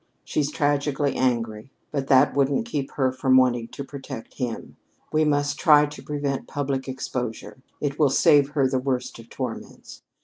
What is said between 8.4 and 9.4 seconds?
her the worst of